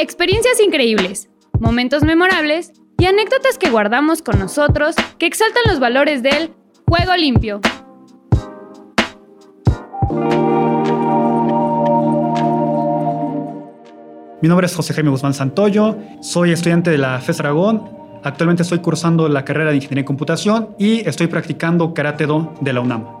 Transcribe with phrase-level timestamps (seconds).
[0.00, 6.54] Experiencias increíbles, momentos memorables y anécdotas que guardamos con nosotros que exaltan los valores del
[6.86, 7.60] juego limpio.
[14.40, 17.90] Mi nombre es José Jaime Guzmán Santoyo, soy estudiante de la FES Aragón.
[18.22, 22.72] Actualmente estoy cursando la carrera de Ingeniería en Computación y estoy practicando Karate Do de
[22.72, 23.17] la UNAM.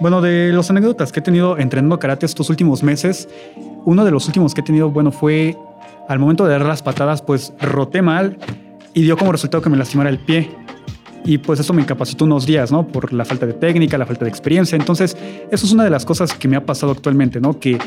[0.00, 3.28] Bueno, de las anécdotas que he tenido entrenando karate estos últimos meses,
[3.84, 5.56] uno de los últimos que he tenido, bueno, fue
[6.08, 8.36] al momento de dar las patadas, pues roté mal
[8.92, 10.50] y dio como resultado que me lastimara el pie.
[11.24, 12.86] Y pues eso me incapacitó unos días, ¿no?
[12.86, 14.76] Por la falta de técnica, la falta de experiencia.
[14.76, 15.16] Entonces,
[15.50, 17.58] eso es una de las cosas que me ha pasado actualmente, ¿no?
[17.58, 17.78] Que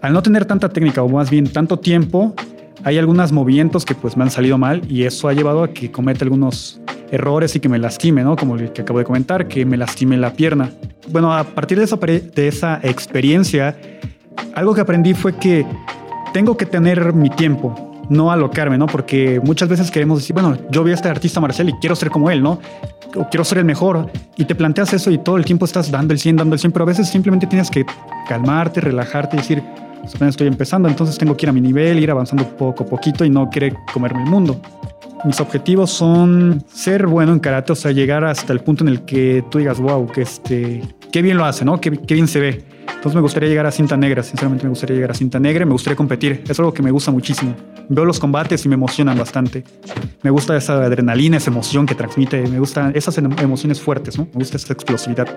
[0.00, 2.34] al no tener tanta técnica o más bien tanto tiempo,
[2.82, 5.92] hay algunos movimientos que pues me han salido mal y eso ha llevado a que
[5.92, 6.80] cometa algunos
[7.12, 8.34] errores y que me lastime, ¿no?
[8.34, 10.72] Como el que acabo de comentar, que me lastime la pierna.
[11.08, 13.76] Bueno, a partir de esa, de esa experiencia,
[14.54, 15.66] algo que aprendí fue que
[16.32, 18.86] tengo que tener mi tiempo, no alocarme, ¿no?
[18.86, 22.10] Porque muchas veces queremos decir, bueno, yo vi a este artista marcial y quiero ser
[22.10, 22.60] como él, ¿no?
[23.16, 24.10] O quiero ser el mejor.
[24.36, 26.72] Y te planteas eso y todo el tiempo estás dando el 100, dando el 100,
[26.72, 27.84] pero a veces simplemente tienes que
[28.28, 29.62] calmarte, relajarte y decir,
[30.20, 33.30] estoy empezando, entonces tengo que ir a mi nivel, ir avanzando poco a poquito y
[33.30, 34.60] no quiere comerme el mundo.
[35.24, 39.04] Mis objetivos son ser bueno en karate, o sea, llegar hasta el punto en el
[39.04, 41.80] que tú digas, wow, que este, qué bien lo hace, ¿no?
[41.80, 42.64] Qué, bien se ve.
[42.88, 45.72] Entonces me gustaría llegar a cinta negra, sinceramente me gustaría llegar a cinta negra, me
[45.72, 47.54] gustaría competir, es algo que me gusta muchísimo.
[47.88, 49.62] Veo los combates y me emocionan bastante.
[50.22, 54.24] Me gusta esa adrenalina, esa emoción que transmite, me gustan esas emociones fuertes, ¿no?
[54.32, 55.28] Me gusta esa explosividad.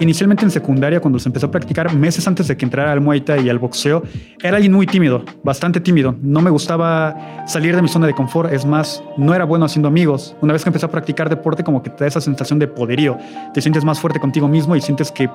[0.00, 3.22] Inicialmente en secundaria, cuando se empezó a practicar, meses antes de que entrara al Muay
[3.44, 4.02] y al boxeo,
[4.42, 6.14] era alguien muy tímido, bastante tímido.
[6.22, 9.88] No me gustaba salir de mi zona de confort, es más, no era bueno haciendo
[9.88, 10.34] amigos.
[10.40, 13.18] Una vez que empecé a practicar deporte, como que te da esa sensación de poderío,
[13.54, 15.28] te sientes más fuerte contigo mismo y sientes que,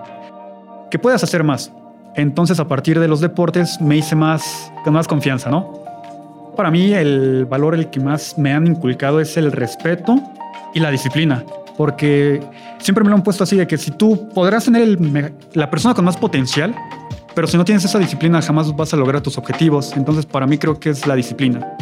[0.91, 1.71] que puedes hacer más.
[2.15, 5.73] Entonces, a partir de los deportes, me hice más, con más confianza, ¿no?
[6.55, 10.15] Para mí, el valor el que más me han inculcado es el respeto
[10.73, 11.43] y la disciplina
[11.77, 12.41] porque
[12.79, 14.97] siempre me lo han puesto así de que si tú podrás tener
[15.53, 16.75] la persona con más potencial,
[17.35, 19.95] pero si no tienes esa disciplina jamás vas a lograr tus objetivos.
[19.95, 21.77] Entonces para mí creo que es la disciplina.